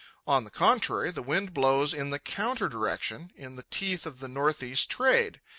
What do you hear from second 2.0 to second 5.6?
the counter direction, in the teeth of the north east trade.